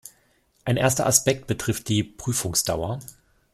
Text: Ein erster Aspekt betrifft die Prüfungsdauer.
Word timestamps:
Ein 0.65 0.77
erster 0.77 1.05
Aspekt 1.05 1.45
betrifft 1.45 1.87
die 1.87 2.03
Prüfungsdauer. 2.03 3.01